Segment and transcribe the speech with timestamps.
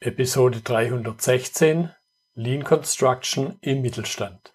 [0.00, 1.88] Episode 316
[2.34, 4.52] Lean Construction im Mittelstand.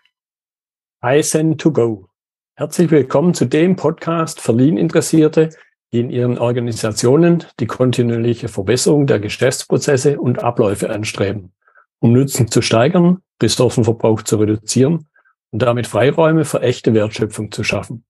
[1.01, 2.09] Kaizen to go.
[2.53, 5.49] Herzlich willkommen zu dem Podcast für Lean-Interessierte,
[5.91, 11.53] die in ihren Organisationen die kontinuierliche Verbesserung der Geschäftsprozesse und Abläufe anstreben,
[11.97, 15.07] um Nutzen zu steigern, Ressourcenverbrauch zu reduzieren
[15.49, 18.05] und damit Freiräume für echte Wertschöpfung zu schaffen.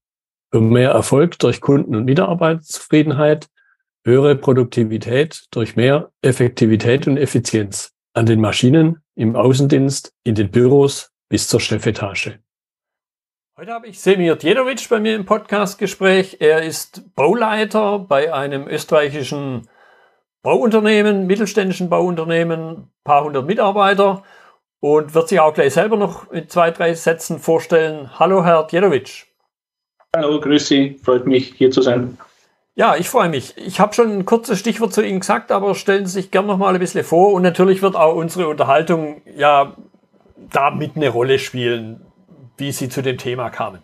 [0.51, 3.47] Für mehr Erfolg durch Kunden- und Mitarbeiterzufriedenheit
[4.03, 11.11] höhere Produktivität durch mehr Effektivität und Effizienz an den Maschinen, im Außendienst, in den Büros
[11.29, 12.39] bis zur Chefetage.
[13.57, 16.37] Heute habe ich Semir Djedovic bei mir im Podcastgespräch.
[16.39, 19.67] Er ist Bauleiter bei einem österreichischen
[20.41, 24.23] Bauunternehmen, mittelständischen Bauunternehmen, paar hundert Mitarbeiter
[24.79, 28.17] und wird sich auch gleich selber noch mit zwei, drei Sätzen vorstellen.
[28.17, 29.27] Hallo, Herr Djedovic.
[30.15, 30.99] Hallo, grüß Sie.
[31.03, 32.17] Freut mich, hier zu sein.
[32.75, 33.55] Ja, ich freue mich.
[33.57, 36.57] Ich habe schon ein kurzes Stichwort zu Ihnen gesagt, aber stellen Sie sich gerne noch
[36.57, 37.33] mal ein bisschen vor.
[37.33, 39.75] Und natürlich wird auch unsere Unterhaltung ja
[40.37, 42.01] da mit eine Rolle spielen,
[42.57, 43.81] wie Sie zu dem Thema kamen.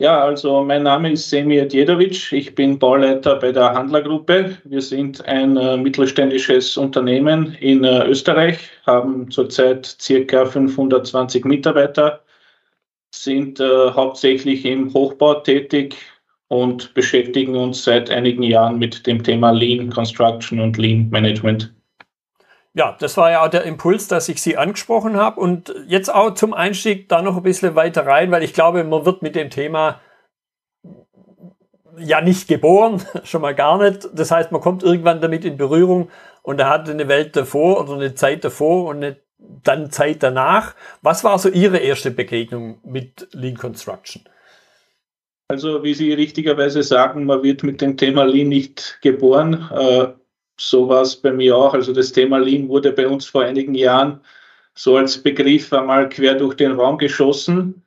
[0.00, 2.32] Ja, also mein Name ist Semir Djedovic.
[2.32, 4.58] Ich bin Bauleiter bei der Handlergruppe.
[4.62, 12.22] Wir sind ein äh, mittelständisches Unternehmen in äh, Österreich, haben zurzeit circa 520 Mitarbeiter,
[13.12, 15.96] sind äh, hauptsächlich im Hochbau tätig,
[16.48, 21.74] und beschäftigen uns seit einigen Jahren mit dem Thema Lean Construction und Lean Management.
[22.74, 26.34] Ja, das war ja auch der Impuls, dass ich Sie angesprochen habe und jetzt auch
[26.34, 29.50] zum Einstieg da noch ein bisschen weiter rein, weil ich glaube, man wird mit dem
[29.50, 30.00] Thema
[31.98, 34.08] ja nicht geboren, schon mal gar nicht.
[34.14, 36.08] Das heißt, man kommt irgendwann damit in Berührung
[36.42, 40.74] und er hat eine Welt davor oder eine Zeit davor und eine dann Zeit danach.
[41.02, 44.24] Was war so Ihre erste Begegnung mit Lean Construction?
[45.50, 49.66] Also wie Sie richtigerweise sagen, man wird mit dem Thema Lean nicht geboren.
[49.72, 50.08] Äh,
[50.60, 51.72] so war es bei mir auch.
[51.72, 54.20] Also das Thema Lean wurde bei uns vor einigen Jahren
[54.74, 57.82] so als Begriff einmal quer durch den Raum geschossen.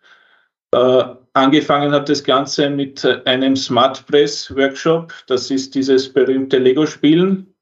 [0.73, 5.13] Äh, angefangen hat das Ganze mit einem Smart Press Workshop.
[5.27, 7.53] Das ist dieses berühmte Lego-Spielen.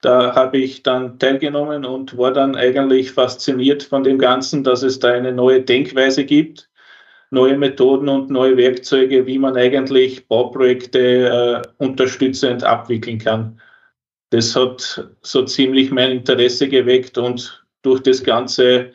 [0.00, 4.98] Da habe ich dann teilgenommen und war dann eigentlich fasziniert von dem Ganzen, dass es
[4.98, 6.68] da eine neue Denkweise gibt
[7.34, 13.60] neue Methoden und neue Werkzeuge, wie man eigentlich Bauprojekte äh, unterstützend abwickeln kann.
[14.30, 18.90] Das hat so ziemlich mein Interesse geweckt und durch das Ganze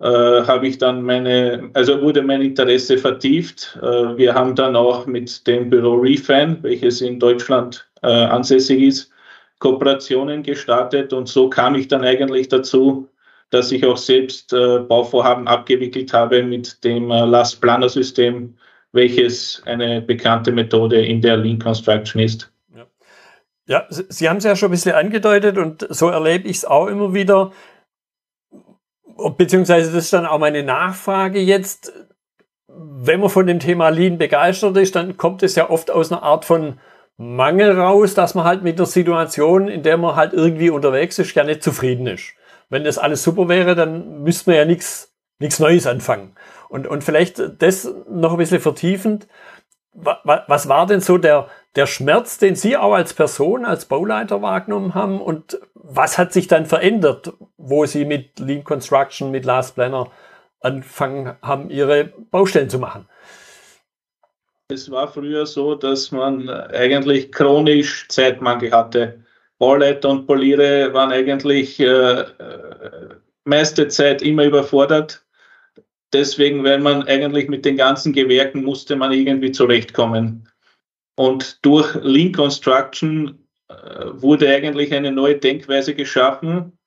[0.00, 3.78] äh, habe ich dann meine, also wurde mein Interesse vertieft.
[3.82, 9.10] Äh, wir haben dann auch mit dem Büro Refan, welches in Deutschland äh, ansässig ist,
[9.58, 13.08] Kooperationen gestartet und so kam ich dann eigentlich dazu,
[13.56, 18.58] dass ich auch selbst äh, Bauvorhaben abgewickelt habe mit dem äh, Last Planner System,
[18.92, 22.52] welches eine bekannte Methode in der Lean Construction ist.
[22.74, 22.86] Ja,
[23.66, 26.86] ja Sie haben es ja schon ein bisschen angedeutet und so erlebe ich es auch
[26.86, 27.52] immer wieder.
[29.38, 31.92] Beziehungsweise das ist dann auch meine Nachfrage jetzt.
[32.68, 36.22] Wenn man von dem Thema Lean begeistert ist, dann kommt es ja oft aus einer
[36.22, 36.78] Art von
[37.16, 41.34] Mangel raus, dass man halt mit der Situation, in der man halt irgendwie unterwegs ist,
[41.34, 42.34] ja nicht zufrieden ist
[42.68, 46.34] wenn das alles super wäre, dann müsste man ja nichts nichts Neues anfangen.
[46.68, 49.28] Und, und vielleicht das noch ein bisschen vertiefend.
[49.92, 54.94] Was war denn so der, der Schmerz, den Sie auch als Person, als Bauleiter wahrgenommen
[54.94, 55.22] haben?
[55.22, 60.10] Und was hat sich dann verändert, wo Sie mit Lean Construction, mit Last Planner
[60.60, 63.08] anfangen haben, Ihre Baustellen zu machen?
[64.68, 69.25] Es war früher so, dass man eigentlich chronisch Zeitmangel hatte.
[69.58, 72.26] Bauleiter und Poliere waren eigentlich äh, äh,
[73.44, 75.24] meiste Zeit immer überfordert.
[76.12, 80.48] Deswegen, weil man eigentlich mit den ganzen Gewerken musste man irgendwie zurechtkommen.
[81.16, 83.74] Und durch Lean Construction äh,
[84.12, 86.78] wurde eigentlich eine neue Denkweise geschaffen,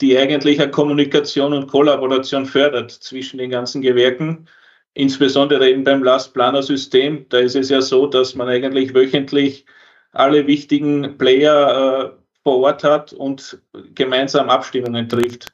[0.00, 4.48] die eigentlich eine Kommunikation und Kollaboration fördert zwischen den ganzen Gewerken.
[4.94, 7.26] Insbesondere eben beim Last Planner System.
[7.28, 9.66] Da ist es ja so, dass man eigentlich wöchentlich
[10.14, 13.58] alle wichtigen Player äh, vor Ort hat und
[13.94, 15.52] gemeinsam Abstimmungen trifft.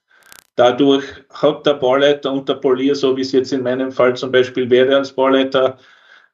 [0.57, 4.31] Dadurch hat der Bauleiter und der Polier, so wie es jetzt in meinem Fall zum
[4.31, 5.79] Beispiel wäre als Bauleiter,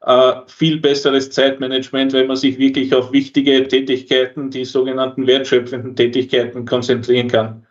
[0.02, 6.64] äh, viel besseres Zeitmanagement, wenn man sich wirklich auf wichtige Tätigkeiten, die sogenannten wertschöpfenden Tätigkeiten
[6.64, 7.66] konzentrieren kann.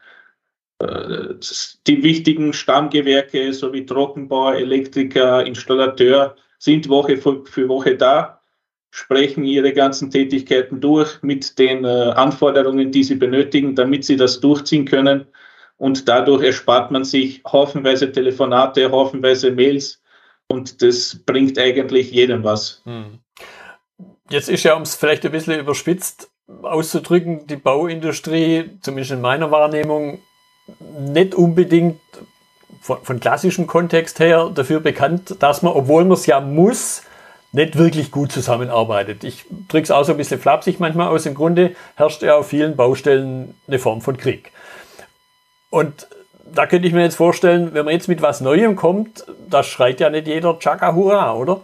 [0.79, 1.35] Äh,
[1.87, 8.41] die wichtigen Stammgewerke sowie Trockenbau, Elektriker, Installateur sind Woche für Woche da
[8.95, 14.39] sprechen ihre ganzen Tätigkeiten durch mit den äh, Anforderungen, die sie benötigen, damit sie das
[14.39, 15.25] durchziehen können.
[15.75, 20.01] Und dadurch erspart man sich haufenweise Telefonate, haufenweise Mails
[20.47, 22.83] und das bringt eigentlich jedem was.
[22.85, 23.19] Hm.
[24.29, 26.29] Jetzt ist ja, um es vielleicht ein bisschen überspitzt
[26.61, 30.19] auszudrücken, die Bauindustrie, zumindest in meiner Wahrnehmung,
[30.99, 31.99] nicht unbedingt
[32.79, 37.03] von, von klassischem Kontext her dafür bekannt, dass man, obwohl man es ja muss,
[37.55, 39.23] nicht wirklich gut zusammenarbeitet.
[39.23, 41.25] Ich drücke es auch so ein bisschen flapsig manchmal aus.
[41.25, 44.51] Im Grunde herrscht ja auf vielen Baustellen eine Form von Krieg.
[45.69, 46.07] Und
[46.53, 50.01] da könnte ich mir jetzt vorstellen, wenn man jetzt mit was Neuem kommt, da schreit
[50.01, 51.61] ja nicht jeder Chaka Hurra, oder?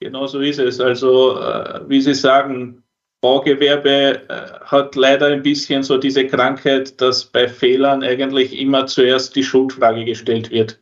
[0.00, 0.80] Genau so ist es.
[0.80, 2.82] Also, äh, wie Sie sagen,
[3.20, 9.36] Baugewerbe äh, hat leider ein bisschen so diese Krankheit, dass bei Fehlern eigentlich immer zuerst
[9.36, 10.78] die Schuldfrage gestellt wird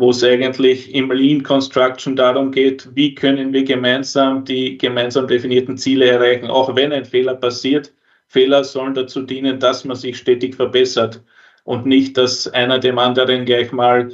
[0.00, 5.76] wo es eigentlich im Lean Construction darum geht, wie können wir gemeinsam die gemeinsam definierten
[5.76, 7.92] Ziele erreichen, auch wenn ein Fehler passiert.
[8.26, 11.22] Fehler sollen dazu dienen, dass man sich stetig verbessert
[11.64, 14.10] und nicht, dass einer dem anderen gleich mal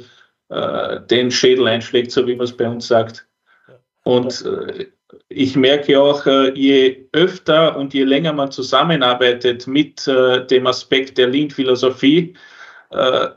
[0.49, 3.25] äh, den Schädel einschlägt, so wie man es bei uns sagt.
[4.03, 4.87] Und äh,
[5.29, 11.17] ich merke auch, äh, je öfter und je länger man zusammenarbeitet mit äh, dem Aspekt
[11.17, 12.35] der Lean-Philosophie,
[12.91, 13.27] äh,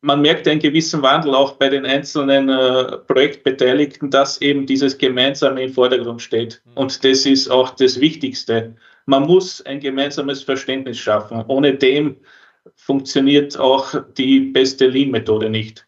[0.00, 5.64] man merkt einen gewissen Wandel auch bei den einzelnen äh, Projektbeteiligten, dass eben dieses Gemeinsame
[5.64, 6.62] im Vordergrund steht.
[6.64, 6.72] Mhm.
[6.74, 8.76] Und das ist auch das Wichtigste.
[9.06, 11.44] Man muss ein gemeinsames Verständnis schaffen.
[11.48, 12.16] Ohne dem
[12.74, 15.86] funktioniert auch die beste Lean-Methode nicht.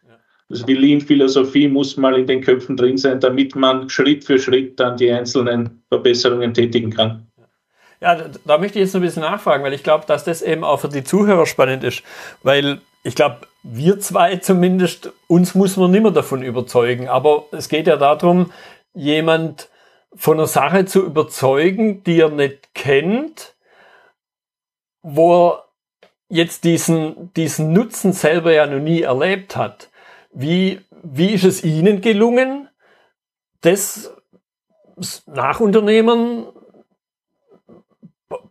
[0.49, 4.79] Also die Lean-Philosophie muss mal in den Köpfen drin sein, damit man Schritt für Schritt
[4.79, 7.28] dann die einzelnen Verbesserungen tätigen kann.
[8.01, 8.15] Ja,
[8.45, 10.89] da möchte ich jetzt ein bisschen nachfragen, weil ich glaube, dass das eben auch für
[10.89, 12.03] die Zuhörer spannend ist,
[12.43, 17.09] weil ich glaube, wir zwei zumindest, uns muss man nicht mehr davon überzeugen.
[17.09, 18.51] Aber es geht ja darum,
[18.93, 19.69] jemand
[20.15, 23.55] von einer Sache zu überzeugen, die er nicht kennt,
[25.01, 25.65] wo er
[26.29, 29.89] jetzt diesen, diesen Nutzen selber ja noch nie erlebt hat.
[30.31, 32.69] Wie, wie ist es Ihnen gelungen,
[33.61, 34.13] das
[35.25, 36.47] Nachunternehmern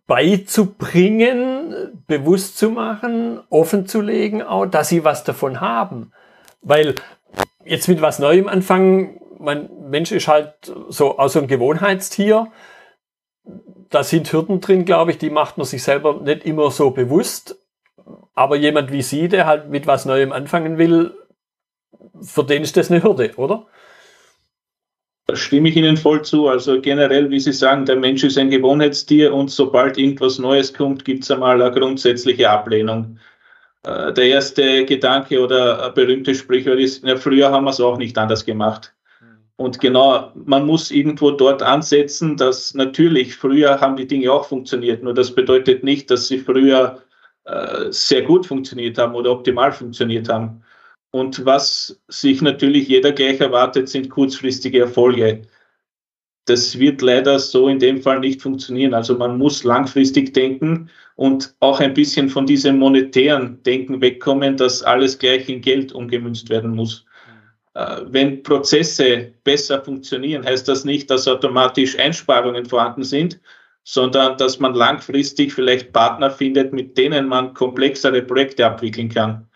[0.09, 6.13] beizubringen, bewusst zu machen, offen zu legen, auch, dass sie was davon haben.
[6.63, 6.97] Weil
[7.65, 10.55] jetzt mit was Neuem anfangen, mein Mensch ist halt
[10.89, 12.51] so aus so ein Gewohnheitstier.
[13.91, 17.57] Da sind Hürden drin, glaube ich, die macht man sich selber nicht immer so bewusst.
[18.35, 21.15] Aber jemand wie Sie, der halt mit was Neuem anfangen will,
[22.23, 23.67] für den ist das eine Hürde, oder?
[25.29, 26.49] Da stimme ich Ihnen voll zu.
[26.49, 31.05] Also generell, wie Sie sagen, der Mensch ist ein Gewohnheitstier und sobald irgendwas Neues kommt,
[31.05, 33.19] gibt es einmal eine grundsätzliche Ablehnung.
[33.83, 37.99] Äh, der erste Gedanke oder ein berühmtes Sprichwort ist, ja, früher haben wir es auch
[37.99, 38.95] nicht anders gemacht.
[39.57, 45.03] Und genau, man muss irgendwo dort ansetzen, dass natürlich früher haben die Dinge auch funktioniert,
[45.03, 47.03] nur das bedeutet nicht, dass sie früher
[47.45, 50.63] äh, sehr gut funktioniert haben oder optimal funktioniert haben.
[51.11, 55.43] Und was sich natürlich jeder gleich erwartet, sind kurzfristige Erfolge.
[56.45, 58.95] Das wird leider so in dem Fall nicht funktionieren.
[58.95, 64.83] Also man muss langfristig denken und auch ein bisschen von diesem monetären Denken wegkommen, dass
[64.83, 67.05] alles gleich in Geld umgemünzt werden muss.
[67.75, 73.41] Äh, wenn Prozesse besser funktionieren, heißt das nicht, dass automatisch Einsparungen vorhanden sind,
[73.85, 79.48] sondern dass man langfristig vielleicht Partner findet, mit denen man komplexere Projekte abwickeln kann.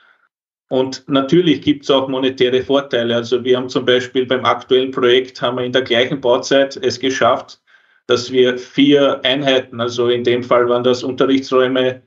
[0.73, 3.15] Und natürlich gibt es auch monetäre Vorteile.
[3.15, 6.99] Also wir haben zum Beispiel beim aktuellen Projekt haben wir in der gleichen Bauzeit es
[6.99, 7.61] geschafft,
[8.07, 12.01] dass wir vier Einheiten, also in dem Fall waren das Unterrichtsräume,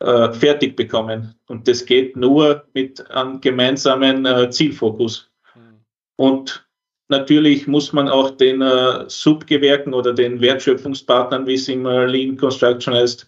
[0.00, 1.34] äh, fertig bekommen.
[1.46, 5.30] Und das geht nur mit einem gemeinsamen äh, Zielfokus.
[5.54, 5.80] Mhm.
[6.16, 6.68] Und
[7.08, 12.92] natürlich muss man auch den äh, Subgewerken oder den Wertschöpfungspartnern, wie es im Lean Construction
[12.92, 13.26] heißt,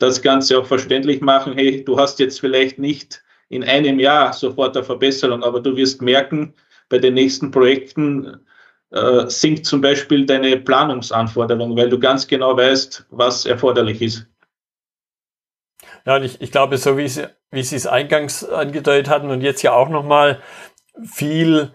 [0.00, 1.52] das Ganze auch verständlich machen.
[1.52, 6.02] Hey, du hast jetzt vielleicht nicht in einem Jahr sofort eine Verbesserung, aber du wirst
[6.02, 6.54] merken,
[6.88, 8.40] bei den nächsten Projekten
[8.90, 14.26] äh, sinkt zum Beispiel deine Planungsanforderung, weil du ganz genau weißt, was erforderlich ist.
[16.04, 19.40] Ja, und ich, ich glaube, so wie Sie, wie Sie es eingangs angedeutet hatten und
[19.40, 20.40] jetzt ja auch nochmal
[21.04, 21.72] viel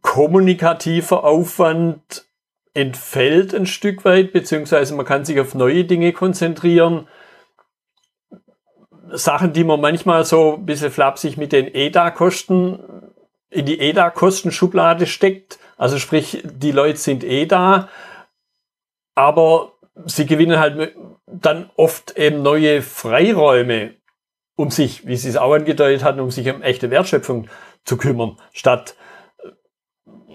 [0.00, 2.26] kommunikativer Aufwand
[2.74, 7.08] entfällt ein Stück weit, beziehungsweise man kann sich auf neue Dinge konzentrieren.
[9.12, 12.78] Sachen, die man manchmal so ein bisschen flapsig mit den EDA-Kosten
[13.50, 15.58] in die EDA-Kostenschublade steckt.
[15.76, 17.88] Also sprich, die Leute sind eh da,
[19.14, 19.72] aber
[20.06, 20.94] sie gewinnen halt
[21.26, 23.94] dann oft eben neue Freiräume,
[24.56, 27.48] um sich, wie Sie es auch angedeutet hatten, um sich um echte Wertschöpfung
[27.84, 28.96] zu kümmern, statt
[29.38, 29.48] äh,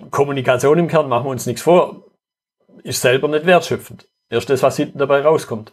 [0.09, 2.03] Kommunikation im Kern, machen wir uns nichts vor,
[2.83, 4.07] ist selber nicht wertschöpfend.
[4.29, 5.71] Erst das, was hinten dabei rauskommt.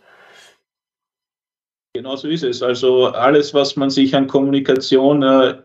[1.96, 2.60] Genau so ist es.
[2.60, 5.62] Also alles, was man sich an Kommunikation äh,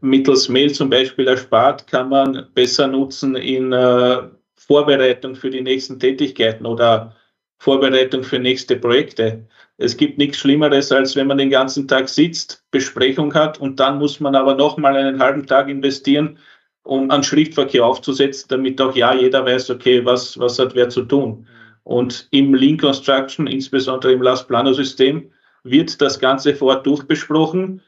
[0.00, 4.22] mittels Mail zum Beispiel erspart, kann man besser nutzen in äh,
[4.56, 7.14] Vorbereitung für die nächsten Tätigkeiten oder
[7.58, 9.46] Vorbereitung für nächste Projekte.
[9.76, 13.98] Es gibt nichts Schlimmeres, als wenn man den ganzen Tag sitzt, Besprechung hat und dann
[13.98, 16.38] muss man aber nochmal einen halben Tag investieren,
[16.84, 21.02] um an Schriftverkehr aufzusetzen, damit auch ja jeder weiß, okay, was, was hat wer zu
[21.02, 21.46] tun.
[21.88, 25.32] Und im Lean Construction, insbesondere im Last Planner System,
[25.64, 27.80] wird das Ganze vor Ort durchbesprochen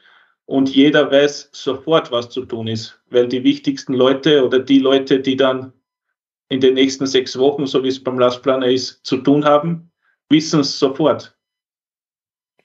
[0.47, 5.21] und jeder weiß sofort, was zu tun ist, weil die wichtigsten Leute oder die Leute,
[5.21, 5.75] die dann
[6.49, 9.93] in den nächsten sechs Wochen, so wie es beim Last Planner ist, zu tun haben,
[10.31, 11.37] wissen es sofort.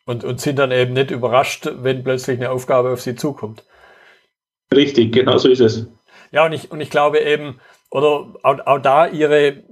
[0.06, 3.66] Und, und sind dann eben nicht überrascht, wenn plötzlich eine Aufgabe auf sie zukommt.
[4.74, 5.86] Richtig, genau so ist es.
[6.32, 7.60] Ja, und ich, und ich glaube eben,
[7.92, 9.66] oder auch, auch da ihre,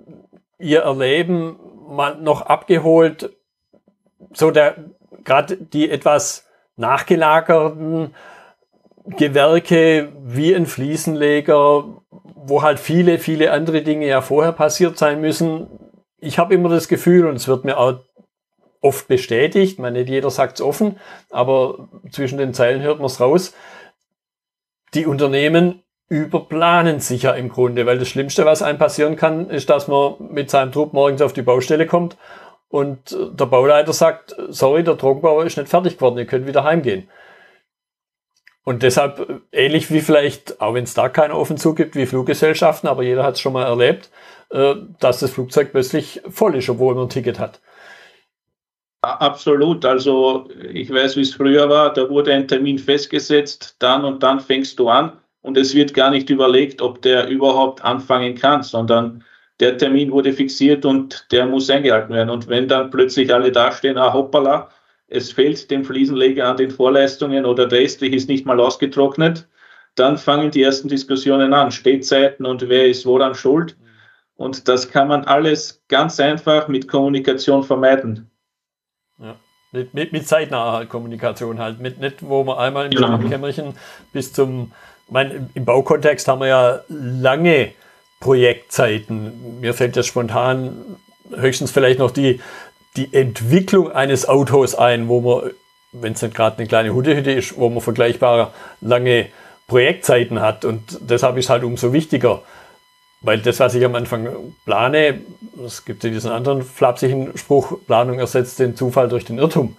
[0.63, 1.59] ihr Erleben
[2.21, 3.35] noch abgeholt,
[4.33, 4.75] so der,
[5.23, 8.15] gerade die etwas nachgelagerten
[9.05, 11.83] Gewerke wie ein Fliesenleger,
[12.35, 15.67] wo halt viele, viele andere Dinge ja vorher passiert sein müssen.
[16.19, 17.99] Ich habe immer das Gefühl, und es wird mir auch
[18.81, 23.19] oft bestätigt, man nicht jeder sagt es offen, aber zwischen den Zeilen hört man es
[23.19, 23.53] raus,
[24.93, 25.82] die Unternehmen
[26.13, 30.15] überplanen sich ja im Grunde, weil das Schlimmste, was einem passieren kann, ist, dass man
[30.19, 32.17] mit seinem Trupp morgens auf die Baustelle kommt
[32.69, 37.09] und der Bauleiter sagt, sorry, der Trockenbauer ist nicht fertig geworden, ihr könnt wieder heimgehen.
[38.63, 43.03] Und deshalb, ähnlich wie vielleicht, auch wenn es da keinen Offenzug gibt, wie Fluggesellschaften, aber
[43.03, 44.09] jeder hat es schon mal erlebt,
[44.51, 47.59] äh, dass das Flugzeug plötzlich voll ist, obwohl man ein Ticket hat.
[49.01, 49.83] Absolut.
[49.83, 51.91] Also ich weiß, wie es früher war.
[51.91, 56.09] Da wurde ein Termin festgesetzt, dann und dann fängst du an und es wird gar
[56.09, 59.23] nicht überlegt, ob der überhaupt anfangen kann, sondern
[59.59, 62.31] der Termin wurde fixiert und der muss eingehalten werden.
[62.31, 64.69] Und wenn dann plötzlich alle dastehen, ah hoppala,
[65.07, 69.47] es fehlt dem Fliesenleger an den Vorleistungen oder der Estrich ist nicht mal ausgetrocknet,
[69.95, 73.77] dann fangen die ersten Diskussionen an, Stehzeiten und wer ist woran schuld.
[74.35, 78.31] Und das kann man alles ganz einfach mit Kommunikation vermeiden.
[79.19, 79.35] Ja.
[79.71, 83.17] Mit, mit, mit zeitnaher Kommunikation halt, mit nicht, wo man einmal im ja.
[83.17, 83.75] Kämmerchen
[84.13, 84.71] bis zum
[85.09, 87.71] mein, im Baukontext haben wir ja lange
[88.19, 89.59] Projektzeiten.
[89.59, 90.97] Mir fällt jetzt spontan
[91.35, 92.39] höchstens vielleicht noch die,
[92.95, 95.51] die Entwicklung eines Autos ein, wo man,
[95.91, 99.27] wenn es nicht gerade eine kleine Hundehütte ist, wo man vergleichbare lange
[99.67, 100.65] Projektzeiten hat.
[100.65, 102.41] Und deshalb ist halt umso wichtiger,
[103.21, 104.27] weil das, was ich am Anfang
[104.65, 105.21] plane,
[105.65, 109.77] es gibt ja diesen anderen flapsigen Spruch, Planung ersetzt den Zufall durch den Irrtum.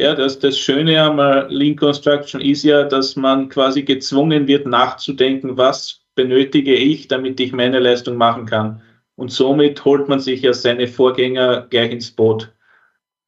[0.00, 1.18] Ja, das, das Schöne am
[1.50, 7.52] Lean Construction ist ja, dass man quasi gezwungen wird, nachzudenken, was benötige ich, damit ich
[7.52, 8.82] meine Leistung machen kann.
[9.14, 12.52] Und somit holt man sich ja seine Vorgänger gleich ins Boot.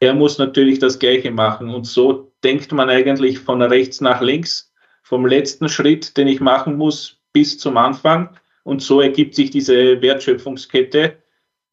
[0.00, 1.72] Er muss natürlich das Gleiche machen.
[1.72, 6.76] Und so denkt man eigentlich von rechts nach links, vom letzten Schritt, den ich machen
[6.76, 8.36] muss, bis zum Anfang.
[8.64, 11.16] Und so ergibt sich diese Wertschöpfungskette,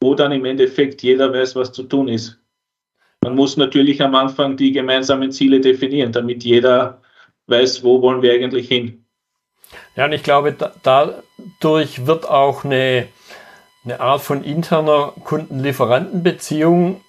[0.02, 2.43] wo dann im Endeffekt jeder weiß, was zu tun ist.
[3.24, 7.02] Man muss natürlich am Anfang die gemeinsamen Ziele definieren, damit jeder
[7.48, 9.06] weiß, wo wollen wir eigentlich hin.
[9.96, 11.24] Ja, und ich glaube, da,
[11.60, 13.08] dadurch wird auch eine,
[13.86, 17.02] eine Art von interner Kunden-Lieferanten-Beziehung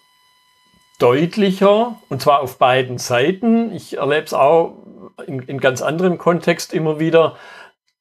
[1.00, 3.74] deutlicher, und zwar auf beiden Seiten.
[3.74, 4.76] Ich erlebe es auch
[5.26, 7.36] in, in ganz anderem Kontext immer wieder,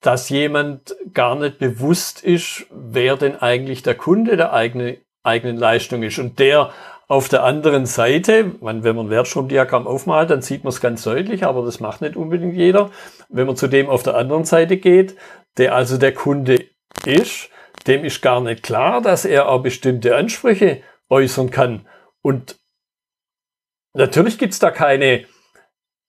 [0.01, 6.03] dass jemand gar nicht bewusst ist, wer denn eigentlich der Kunde der eigene, eigenen Leistung
[6.03, 6.19] ist.
[6.19, 6.71] Und der
[7.07, 11.43] auf der anderen Seite, wenn man ein Wertstromdiagramm aufmalt, dann sieht man es ganz deutlich,
[11.45, 12.91] aber das macht nicht unbedingt jeder.
[13.29, 15.15] Wenn man zu dem auf der anderen Seite geht,
[15.57, 16.65] der also der Kunde
[17.05, 17.49] ist,
[17.87, 21.87] dem ist gar nicht klar, dass er auch bestimmte Ansprüche äußern kann.
[22.21, 22.57] Und
[23.93, 25.25] natürlich gibt's da keine,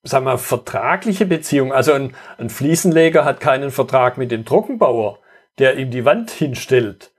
[0.04, 1.72] sagen wir, vertragliche Beziehung.
[1.72, 5.18] Also ein, ein Fliesenleger hat keinen Vertrag mit dem Trockenbauer,
[5.58, 7.12] der ihm die Wand hinstellt.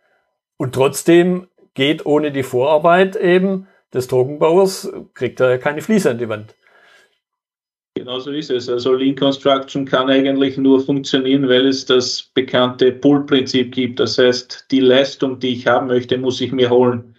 [0.57, 6.27] Und trotzdem geht ohne die Vorarbeit eben des Trockenbauers, kriegt er keine Fliese an die
[6.27, 6.55] Wand.
[7.97, 8.67] Genau so ist es.
[8.67, 14.01] Also Lean Construction kann eigentlich nur funktionieren, weil es das bekannte Pull-Prinzip gibt.
[14.01, 17.15] Das heißt, die Leistung, die ich haben möchte, muss ich mir holen.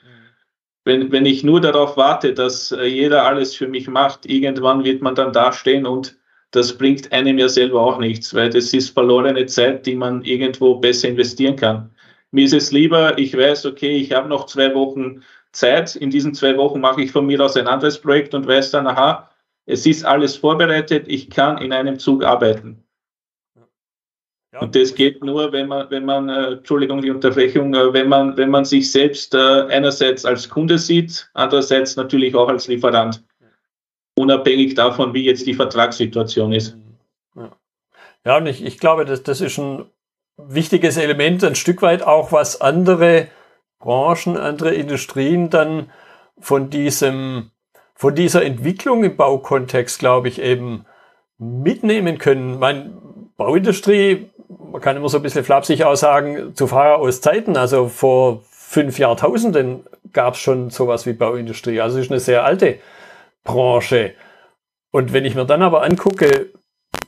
[0.85, 5.03] Wenn, wenn ich nur darauf warte, dass äh, jeder alles für mich macht, irgendwann wird
[5.03, 6.17] man dann dastehen und
[6.53, 10.77] das bringt einem ja selber auch nichts, weil das ist verlorene Zeit, die man irgendwo
[10.77, 11.91] besser investieren kann.
[12.37, 15.97] Mir ist es lieber, ich weiß, okay, ich habe noch zwei Wochen Zeit.
[15.97, 18.87] In diesen zwei Wochen mache ich von mir aus ein anderes Projekt und weiß dann,
[18.87, 19.31] aha,
[19.65, 22.85] es ist alles vorbereitet, ich kann in einem Zug arbeiten.
[24.53, 24.61] Ja.
[24.61, 28.37] Und das geht nur, wenn man, wenn man, äh, Entschuldigung, die Unterbrechung, äh, wenn man,
[28.37, 33.25] wenn man sich selbst äh, einerseits als Kunde sieht, andererseits natürlich auch als Lieferant.
[34.15, 36.77] Unabhängig davon, wie jetzt die Vertragssituation ist.
[37.35, 37.57] Ja,
[38.27, 39.87] ja und ich, ich glaube, das, das ist ein
[40.37, 43.29] wichtiges Element, ein Stück weit auch, was andere
[43.79, 45.91] Branchen, andere Industrien dann
[46.39, 47.51] von diesem,
[47.95, 50.85] von dieser Entwicklung im Baukontext, glaube ich, eben
[51.39, 52.59] mitnehmen können.
[52.59, 52.93] Meine
[53.37, 58.43] Bauindustrie, man kann immer so ein bisschen flapsig aussagen, zu Fahrer aus Zeiten, also vor
[58.51, 61.81] fünf Jahrtausenden gab es schon sowas wie Bauindustrie.
[61.81, 62.79] Also ist eine sehr alte
[63.45, 64.15] Branche.
[64.91, 66.51] Und wenn ich mir dann aber angucke,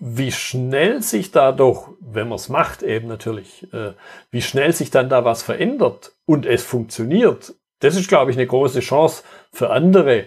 [0.01, 3.93] wie schnell sich da doch, wenn man es macht eben natürlich, äh,
[4.31, 8.47] wie schnell sich dann da was verändert und es funktioniert, das ist, glaube ich, eine
[8.47, 10.27] große Chance für andere,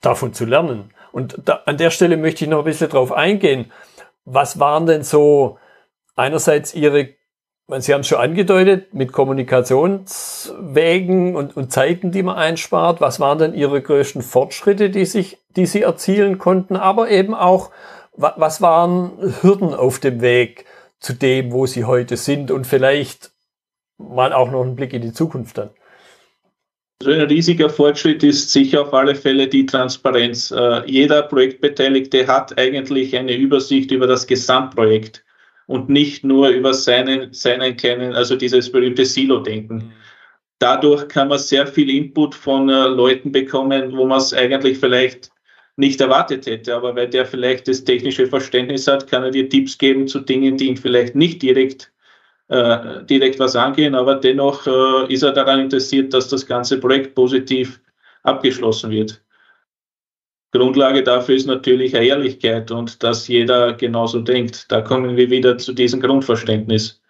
[0.00, 0.92] davon zu lernen.
[1.12, 3.70] Und da, an der Stelle möchte ich noch ein bisschen drauf eingehen.
[4.24, 5.58] Was waren denn so
[6.16, 7.10] einerseits Ihre,
[7.78, 13.00] Sie haben es schon angedeutet, mit Kommunikationswegen und, und Zeiten, die man einspart.
[13.00, 17.70] Was waren denn Ihre größten Fortschritte, die, sich, die Sie erzielen konnten, aber eben auch,
[18.14, 20.64] was waren Hürden auf dem Weg
[21.00, 23.32] zu dem, wo Sie heute sind und vielleicht
[23.98, 25.70] mal auch noch einen Blick in die Zukunft dann?
[27.00, 30.52] Also ein riesiger Fortschritt ist sicher auf alle Fälle die Transparenz.
[30.52, 35.24] Äh, jeder Projektbeteiligte hat eigentlich eine Übersicht über das Gesamtprojekt
[35.66, 39.76] und nicht nur über seinen, seinen kleinen, also dieses berühmte Silo-Denken.
[39.76, 39.92] Mhm.
[40.60, 45.32] Dadurch kann man sehr viel Input von äh, Leuten bekommen, wo man es eigentlich vielleicht
[45.82, 46.74] nicht erwartet hätte.
[46.74, 50.56] Aber weil der vielleicht das technische Verständnis hat, kann er dir Tipps geben zu Dingen,
[50.56, 51.92] die ihn vielleicht nicht direkt
[52.48, 57.14] äh, direkt was angehen, aber dennoch äh, ist er daran interessiert, dass das ganze Projekt
[57.14, 57.80] positiv
[58.24, 59.22] abgeschlossen wird.
[60.52, 64.70] Grundlage dafür ist natürlich Ehrlichkeit und dass jeder genauso denkt.
[64.70, 67.01] Da kommen wir wieder zu diesem Grundverständnis.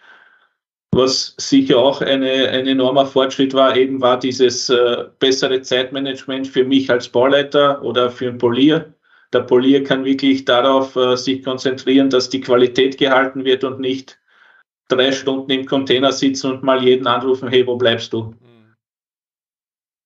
[0.94, 6.64] Was sicher auch eine, ein enormer Fortschritt war, eben war dieses äh, bessere Zeitmanagement für
[6.64, 8.92] mich als Bauleiter oder für einen Polier.
[9.32, 14.20] Der Polier kann wirklich darauf äh, sich konzentrieren, dass die Qualität gehalten wird und nicht
[14.88, 18.24] drei Stunden im Container sitzen und mal jeden anrufen, hey, wo bleibst du?
[18.24, 18.74] Mhm.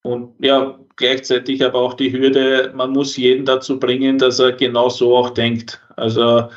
[0.03, 4.89] Und ja, gleichzeitig aber auch die Hürde, man muss jeden dazu bringen, dass er genau
[4.89, 5.83] so auch denkt.
[5.97, 6.49] Also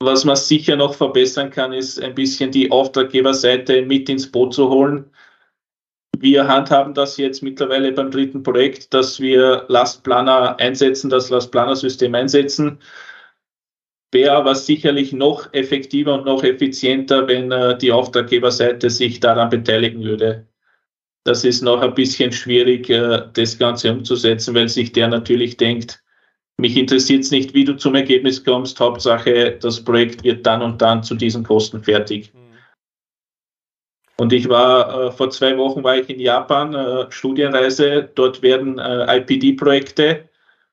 [0.00, 4.68] was man sicher noch verbessern kann, ist ein bisschen die Auftraggeberseite mit ins Boot zu
[4.68, 5.10] holen.
[6.16, 12.80] Wir handhaben das jetzt mittlerweile beim dritten Projekt, dass wir Lastplaner einsetzen, das Lastplanersystem einsetzen.
[14.10, 20.02] Wäre aber sicherlich noch effektiver und noch effizienter, wenn äh, die Auftraggeberseite sich daran beteiligen
[20.02, 20.46] würde.
[21.24, 26.02] Das ist noch ein bisschen schwierig, äh, das Ganze umzusetzen, weil sich der natürlich denkt,
[26.58, 28.80] mich interessiert es nicht, wie du zum Ergebnis kommst.
[28.80, 32.32] Hauptsache, das Projekt wird dann und dann zu diesen Kosten fertig.
[32.34, 32.48] Mhm.
[34.20, 38.10] Und ich war äh, vor zwei Wochen war ich in Japan, äh, Studienreise.
[38.16, 40.28] Dort werden äh, IPD-Projekte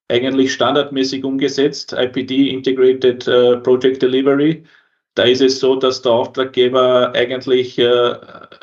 [0.08, 4.64] eigentlich standardmäßig umgesetzt, IPD, Integrated uh, Project Delivery.
[5.16, 8.14] Da ist es so, dass der Auftraggeber eigentlich uh,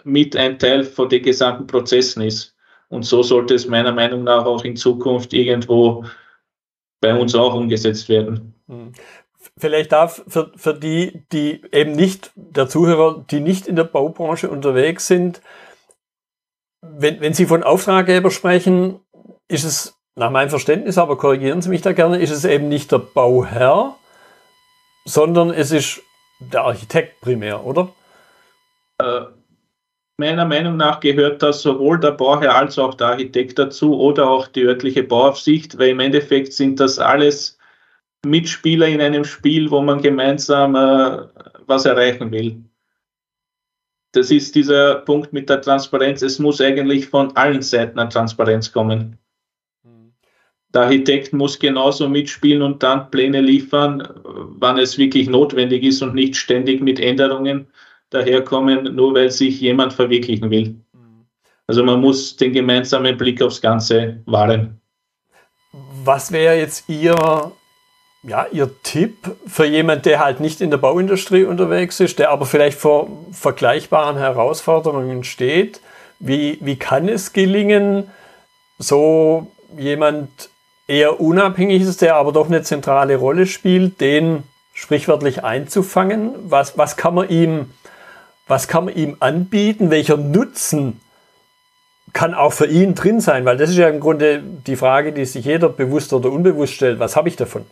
[0.05, 2.55] mit ein Teil von den gesamten Prozessen ist.
[2.91, 6.05] Und so sollte es meiner Meinung nach auch in Zukunft irgendwo
[7.03, 8.55] bei uns auch umgesetzt werden.
[8.69, 8.93] Hm.
[9.59, 14.49] Vielleicht darf für, für die, die eben nicht, der Zuhörer, die nicht in der Baubranche
[14.49, 15.43] unterwegs sind,
[16.81, 19.01] wenn, wenn Sie von Auftraggeber sprechen,
[19.49, 22.91] ist es nach meinem Verständnis, aber korrigieren Sie mich da gerne, ist es eben nicht
[22.93, 23.97] der Bauherr,
[25.05, 26.01] sondern es ist
[26.39, 27.89] der Architekt primär, oder?
[28.99, 29.23] Äh,
[30.23, 34.47] meiner Meinung nach gehört das sowohl der Bauherr als auch der Architekt dazu oder auch
[34.47, 37.59] die örtliche Bauaufsicht, weil im Endeffekt sind das alles
[38.25, 41.27] Mitspieler in einem Spiel, wo man gemeinsam äh,
[41.67, 42.63] was erreichen will.
[44.13, 46.23] Das ist dieser Punkt mit der Transparenz.
[46.23, 49.19] Es muss eigentlich von allen Seiten an Transparenz kommen.
[50.73, 56.15] Der Architekt muss genauso mitspielen und dann Pläne liefern, wann es wirklich notwendig ist und
[56.15, 57.67] nicht ständig mit Änderungen
[58.13, 60.77] daherkommen, nur weil sich jemand verwirklichen will.
[61.67, 64.81] Also man muss den gemeinsamen Blick aufs Ganze wahren.
[66.05, 67.17] Was wäre jetzt Ihr,
[68.23, 69.15] ja, Ihr Tipp
[69.47, 74.19] für jemanden, der halt nicht in der Bauindustrie unterwegs ist, der aber vielleicht vor vergleichbaren
[74.19, 75.81] Herausforderungen steht?
[76.19, 78.11] Wie, wie kann es gelingen,
[78.79, 79.47] so
[79.79, 80.51] jemand
[80.87, 84.43] eher unabhängig ist, der aber doch eine zentrale Rolle spielt, den
[84.75, 86.35] sprichwörtlich einzufangen?
[86.45, 87.71] Was, was, kann man ihm,
[88.53, 89.91] was kann man ihm anbieten?
[89.91, 91.01] Welcher Nutzen
[92.13, 93.47] kann auch für ihn drin sein?
[93.47, 96.99] Weil das ist ja im Grunde die Frage, die sich jeder bewusst oder unbewusst stellt.
[96.99, 97.65] Was habe ich davon?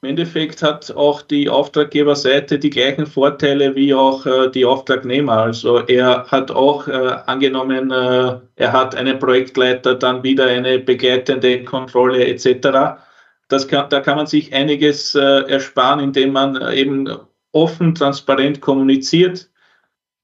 [0.00, 5.38] Im Endeffekt hat auch die Auftraggeberseite die gleichen Vorteile wie auch äh, die Auftragnehmer.
[5.38, 6.92] Also er hat auch äh,
[7.26, 13.00] angenommen, äh, er hat einen Projektleiter, dann wieder eine begleitende Kontrolle etc.
[13.48, 17.08] Das kann, da kann man sich einiges äh, ersparen, indem man eben
[17.52, 19.50] offen, transparent kommuniziert.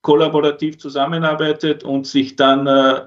[0.03, 3.07] kollaborativ zusammenarbeitet und sich dann äh,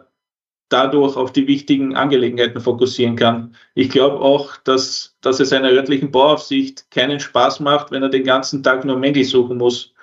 [0.70, 3.56] dadurch auf die wichtigen Angelegenheiten fokussieren kann.
[3.76, 8.24] Ich glaube auch, dass, dass es einer örtlichen Bauaufsicht keinen Spaß macht, wenn er den
[8.24, 9.94] ganzen Tag nur Mängel suchen muss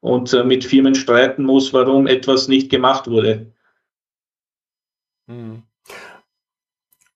[0.00, 3.52] und äh, mit Firmen streiten muss, warum etwas nicht gemacht wurde.
[5.28, 5.62] Hm.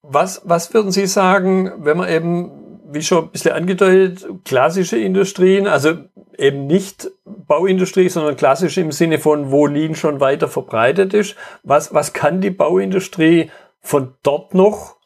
[0.01, 2.62] Was, was würden Sie sagen, wenn man eben
[2.93, 5.95] wie schon ein bisschen angedeutet, klassische Industrien, also
[6.37, 11.35] eben nicht Bauindustrie, sondern klassisch im Sinne von, wo Lean schon weiter verbreitet ist.
[11.63, 13.51] Was, was kann die Bauindustrie
[13.81, 14.97] von dort noch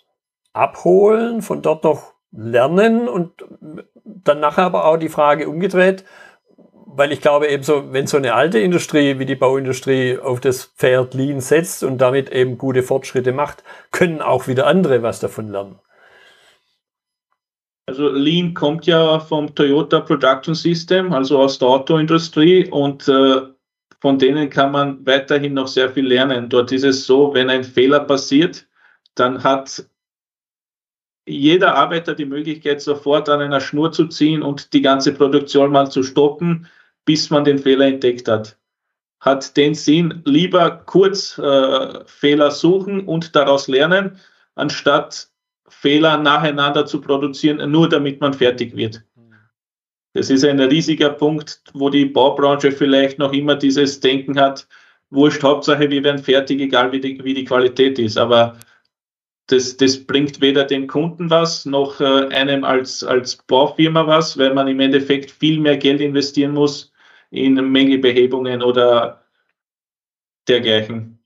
[0.53, 3.45] abholen, von dort noch lernen und
[4.03, 6.03] dann nachher aber auch die Frage umgedreht,
[6.85, 10.65] weil ich glaube eben so, wenn so eine alte Industrie wie die Bauindustrie auf das
[10.65, 15.47] Pferd Lean setzt und damit eben gute Fortschritte macht, können auch wieder andere was davon
[15.47, 15.79] lernen.
[17.87, 23.41] Also Lean kommt ja vom Toyota Production System, also aus der Autoindustrie und äh,
[24.01, 26.49] von denen kann man weiterhin noch sehr viel lernen.
[26.49, 28.67] Dort ist es so, wenn ein Fehler passiert,
[29.15, 29.85] dann hat
[31.25, 35.89] jeder Arbeiter die Möglichkeit, sofort an einer Schnur zu ziehen und die ganze Produktion mal
[35.89, 36.67] zu stoppen,
[37.05, 38.57] bis man den Fehler entdeckt hat.
[39.21, 44.19] Hat den Sinn, lieber kurz äh, Fehler suchen und daraus lernen,
[44.55, 45.29] anstatt
[45.69, 49.03] Fehler nacheinander zu produzieren, nur damit man fertig wird.
[50.13, 54.67] Das ist ein riesiger Punkt, wo die Baubranche vielleicht noch immer dieses Denken hat,
[55.09, 58.17] wurscht, Hauptsache wir werden fertig, egal wie die, wie die Qualität ist.
[58.17, 58.57] Aber
[59.47, 64.53] das, das bringt weder dem Kunden was, noch äh, einem als, als Baufirma was, weil
[64.53, 66.91] man im Endeffekt viel mehr Geld investieren muss
[67.29, 69.23] in Mängelbehebungen oder
[70.47, 71.19] dergleichen.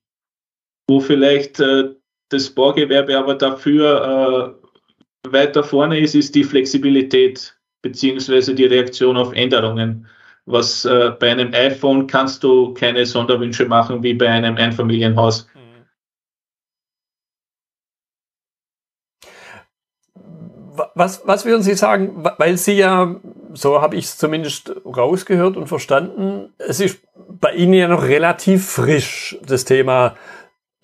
[0.88, 1.96] Wo vielleicht äh,
[2.32, 4.56] das Baugewerbe aber dafür
[5.26, 10.08] äh, weiter vorne ist, ist die Flexibilität beziehungsweise die Reaktion auf Änderungen.
[10.46, 15.48] Was äh, bei einem iPhone kannst du keine Sonderwünsche machen wie bei einem Einfamilienhaus.
[20.96, 23.16] Was, was würden Sie sagen, weil Sie ja,
[23.54, 27.02] so habe ich es zumindest rausgehört und verstanden, es ist
[27.40, 30.16] bei Ihnen ja noch relativ frisch, das Thema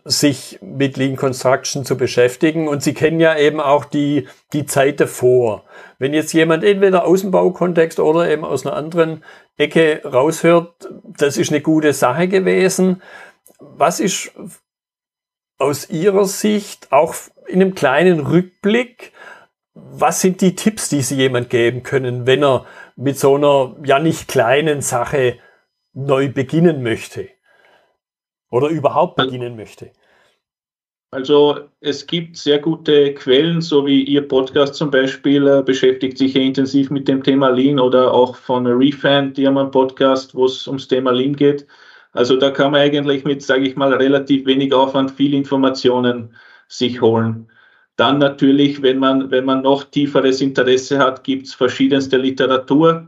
[0.07, 2.67] sich mit Lean Construction zu beschäftigen.
[2.67, 5.65] Und Sie kennen ja eben auch die, die Zeit davor.
[5.99, 9.23] Wenn jetzt jemand entweder aus dem Baukontext oder eben aus einer anderen
[9.57, 13.01] Ecke raushört, das ist eine gute Sache gewesen.
[13.59, 14.31] Was ist
[15.57, 17.15] aus Ihrer Sicht auch
[17.47, 19.11] in einem kleinen Rückblick,
[19.73, 22.65] was sind die Tipps, die Sie jemand geben können, wenn er
[22.95, 25.37] mit so einer ja nicht kleinen Sache
[25.93, 27.29] neu beginnen möchte?
[28.49, 29.91] oder überhaupt beginnen möchte?
[31.11, 36.33] Also es gibt sehr gute Quellen, so wie Ihr Podcast zum Beispiel äh, beschäftigt sich
[36.33, 40.45] ja intensiv mit dem Thema Lean oder auch von Refan, die haben einen Podcast, wo
[40.45, 41.65] es ums Thema Lean geht.
[42.11, 46.35] Also da kann man eigentlich mit, sage ich mal, relativ wenig Aufwand viel Informationen
[46.67, 47.49] sich holen.
[47.95, 53.07] Dann natürlich, wenn man, wenn man noch tieferes Interesse hat, gibt es verschiedenste Literatur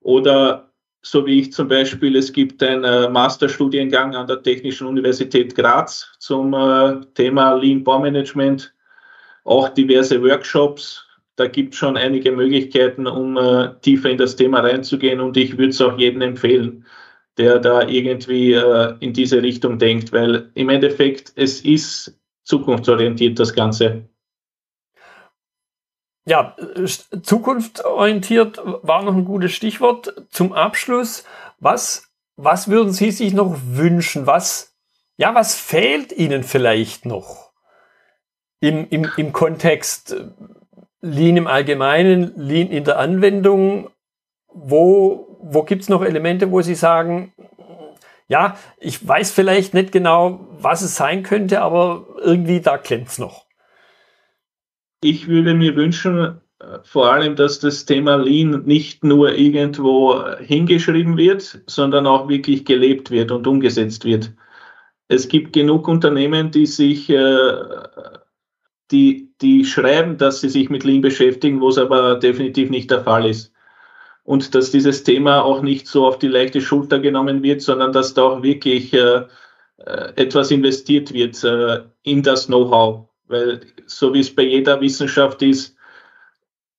[0.00, 0.65] oder
[1.06, 6.10] so wie ich zum Beispiel, es gibt einen äh, Masterstudiengang an der Technischen Universität Graz
[6.18, 8.74] zum äh, Thema Lean Baumanagement,
[9.44, 11.06] auch diverse Workshops.
[11.36, 15.56] Da gibt es schon einige Möglichkeiten, um äh, tiefer in das Thema reinzugehen und ich
[15.56, 16.84] würde es auch jedem empfehlen,
[17.38, 18.54] der da irgendwie
[19.00, 24.08] in diese Richtung denkt, weil im Endeffekt es ist zukunftsorientiert das Ganze.
[26.28, 26.56] Ja,
[27.22, 30.12] zukunftsorientiert war noch ein gutes Stichwort.
[30.30, 31.24] Zum Abschluss,
[31.60, 34.26] was, was würden Sie sich noch wünschen?
[34.26, 34.74] Was,
[35.16, 37.52] ja, was fehlt Ihnen vielleicht noch
[38.58, 40.24] im, im, im Kontext äh,
[41.00, 43.90] Lean im Allgemeinen, Lean in der Anwendung?
[44.48, 47.34] Wo, wo gibt's noch Elemente, wo Sie sagen,
[48.26, 53.45] ja, ich weiß vielleicht nicht genau, was es sein könnte, aber irgendwie da klemmt's noch
[55.02, 61.16] ich würde mir wünschen, äh, vor allem, dass das Thema Lean nicht nur irgendwo hingeschrieben
[61.16, 64.32] wird, sondern auch wirklich gelebt wird und umgesetzt wird.
[65.08, 67.52] Es gibt genug Unternehmen, die sich, äh,
[68.90, 73.04] die, die schreiben, dass sie sich mit Lean beschäftigen, wo es aber definitiv nicht der
[73.04, 73.52] Fall ist.
[74.24, 78.14] Und dass dieses Thema auch nicht so auf die leichte Schulter genommen wird, sondern dass
[78.14, 79.24] da auch wirklich äh,
[80.16, 81.44] etwas investiert wird
[82.02, 83.08] in das Know-how.
[83.28, 85.76] Weil so wie es bei jeder Wissenschaft ist,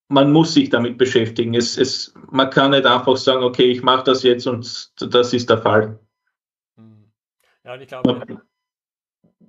[0.10, 1.54] man muss sich damit beschäftigen.
[1.54, 5.50] Es, es, man kann nicht einfach sagen, okay, ich mache das jetzt und das ist
[5.50, 6.00] der Fall.
[6.78, 7.12] Hm.
[7.66, 8.40] Ja, und ich glaube,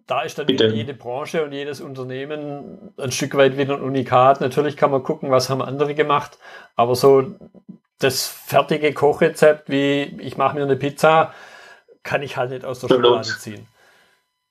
[0.06, 4.40] da ist dann jede Branche und jedes Unternehmen ein Stück weit wieder ein Unikat.
[4.40, 6.38] Natürlich kann man gucken, was haben andere gemacht,
[6.76, 7.36] aber so
[7.98, 11.34] das fertige Kochrezept, wie ich mache mir eine Pizza,
[12.02, 13.66] kann ich halt nicht aus der Schublade ziehen.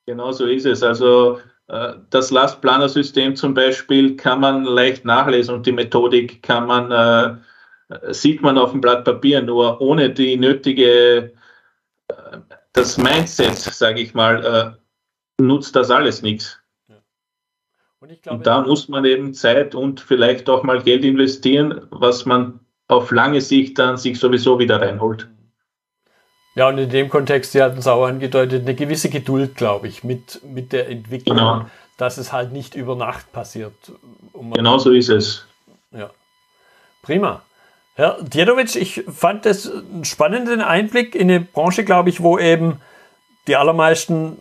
[0.06, 0.82] Genau so ist es.
[0.82, 8.12] Also das Lastplaner-System zum Beispiel kann man leicht nachlesen und die Methodik kann man, äh,
[8.12, 11.32] sieht man auf dem Blatt Papier, nur ohne die nötige,
[12.08, 12.38] äh,
[12.72, 14.78] das Mindset, sage ich mal,
[15.38, 16.58] äh, nutzt das alles nichts.
[18.00, 22.24] Und, glaube, und da muss man eben Zeit und vielleicht auch mal Geld investieren, was
[22.24, 25.28] man auf lange Sicht dann sich sowieso wieder reinholt.
[26.58, 30.02] Ja, und in dem Kontext, Sie hatten es auch angedeutet, eine gewisse Geduld, glaube ich,
[30.02, 31.66] mit, mit der Entwicklung, genau.
[31.98, 33.72] dass es halt nicht über Nacht passiert.
[34.54, 35.46] Genau so ist es.
[35.92, 36.10] Ja.
[37.02, 37.42] Prima.
[37.94, 42.80] Herr Djedovic, ich fand das einen spannenden Einblick in eine Branche, glaube ich, wo eben
[43.46, 44.36] die allermeisten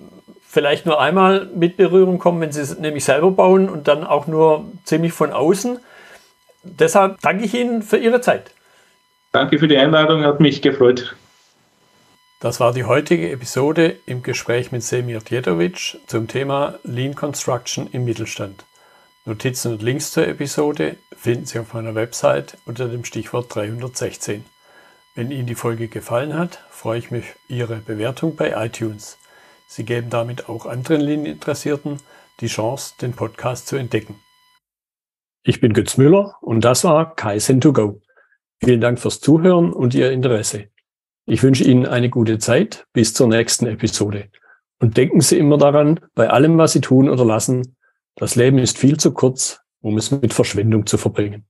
[0.47, 4.25] vielleicht nur einmal mit Berührung kommen, wenn sie es nämlich selber bauen und dann auch
[4.25, 5.77] nur ziemlich von außen.
[6.63, 8.49] Deshalb danke ich Ihnen für Ihre Zeit.
[9.34, 11.15] Danke für die Einladung, hat mich gefreut.
[12.39, 18.06] Das war die heutige Episode im Gespräch mit Semir Djedovic zum Thema Lean Construction im
[18.06, 18.63] Mittelstand.
[19.26, 24.45] Notizen und Links zur Episode finden Sie auf meiner Website unter dem Stichwort 316.
[25.15, 29.17] Wenn Ihnen die Folge gefallen hat, freue ich mich Ihre Bewertung bei iTunes.
[29.67, 32.00] Sie geben damit auch anderen Lean-Interessierten
[32.39, 34.21] die Chance, den Podcast zu entdecken.
[35.41, 38.00] Ich bin Götz Müller und das war Kaizen2Go.
[38.63, 40.69] Vielen Dank fürs Zuhören und Ihr Interesse.
[41.30, 44.30] Ich wünsche Ihnen eine gute Zeit bis zur nächsten Episode.
[44.80, 47.76] Und denken Sie immer daran, bei allem, was Sie tun oder lassen,
[48.16, 51.46] das Leben ist viel zu kurz, um es mit Verschwendung zu verbringen.